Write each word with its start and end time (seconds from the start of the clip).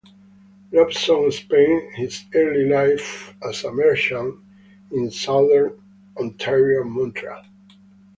Robson 0.71 1.29
spent 1.29 1.93
his 1.93 2.23
early 2.33 2.67
life 2.67 3.35
as 3.47 3.63
a 3.63 3.71
merchant 3.71 4.43
in 4.91 5.11
southern 5.11 5.79
Ontario 6.17 6.81
and 6.81 6.91
Montreal. 6.91 7.43